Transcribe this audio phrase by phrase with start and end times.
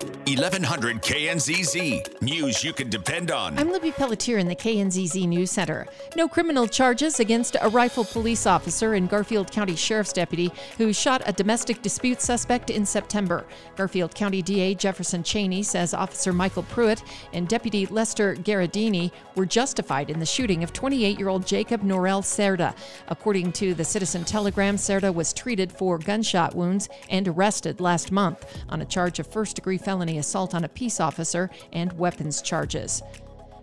[0.00, 0.17] Thank you.
[0.28, 2.20] 1100 KNZZ.
[2.20, 3.58] News you can depend on.
[3.58, 5.86] I'm Libby Pelletier in the KNZZ News Center.
[6.16, 11.22] No criminal charges against a rifle police officer and Garfield County Sheriff's deputy who shot
[11.24, 13.46] a domestic dispute suspect in September.
[13.74, 17.02] Garfield County DA Jefferson Cheney says Officer Michael Pruitt
[17.32, 22.22] and Deputy Lester Garadini were justified in the shooting of 28 year old Jacob Norel
[22.22, 22.76] Cerda.
[23.08, 28.44] According to the Citizen Telegram, Cerda was treated for gunshot wounds and arrested last month
[28.68, 33.02] on a charge of first degree felony assault on a peace officer and weapons charges.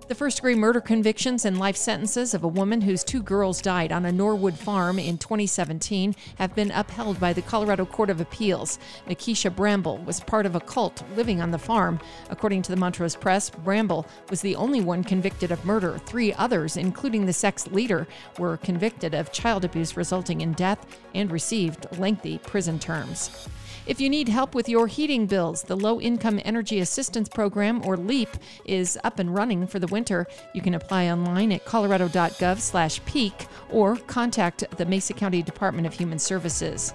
[0.08, 3.91] The first degree murder convictions and life sentences of a woman whose two girls died
[3.91, 8.77] on a Norwood farm in 2017 have been upheld by the Colorado Court of Appeals.
[9.08, 11.99] Nikisha Bramble was part of a cult living on the farm.
[12.30, 15.98] According to the Montrose Press, Bramble was the only one convicted of murder.
[16.05, 20.85] Three others, including the sex leader, were convicted of child abuse resulting in death
[21.16, 23.48] and received lengthy prison terms.
[23.88, 27.96] If you need help with your heating bills, the Low Income Energy Assistance Program, or
[27.98, 28.30] LEAP,
[28.66, 30.27] is up and running for the winter.
[30.54, 36.93] You can apply online at colorado.gov/peak or contact the Mesa County Department of Human Services.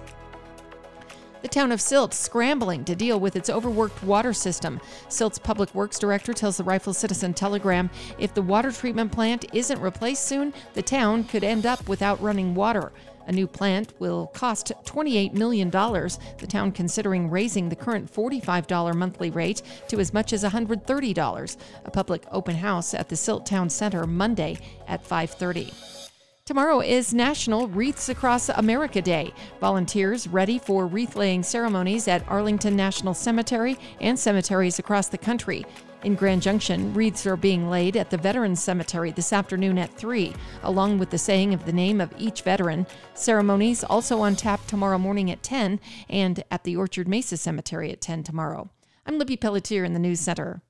[1.41, 4.79] The town of Silt scrambling to deal with its overworked water system.
[5.09, 7.89] Silt's public works director tells the Rifle Citizen Telegram
[8.19, 12.53] if the water treatment plant isn't replaced soon, the town could end up without running
[12.53, 12.91] water.
[13.25, 19.31] A new plant will cost $28 million, the town considering raising the current $45 monthly
[19.31, 21.57] rate to as much as $130.
[21.85, 25.73] A public open house at the Silt Town Center Monday at 530.
[26.51, 29.33] Tomorrow is National Wreaths Across America Day.
[29.61, 35.65] Volunteers ready for wreath laying ceremonies at Arlington National Cemetery and cemeteries across the country.
[36.03, 40.33] In Grand Junction, wreaths are being laid at the Veterans Cemetery this afternoon at 3,
[40.63, 42.85] along with the saying of the name of each veteran.
[43.13, 48.01] Ceremonies also on tap tomorrow morning at 10 and at the Orchard Mesa Cemetery at
[48.01, 48.69] 10 tomorrow.
[49.05, 50.61] I'm Libby Pelletier in the News Center.